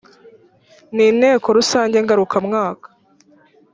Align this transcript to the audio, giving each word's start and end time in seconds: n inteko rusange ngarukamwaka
n 0.95 0.97
inteko 1.09 1.47
rusange 1.57 1.97
ngarukamwaka 2.03 2.87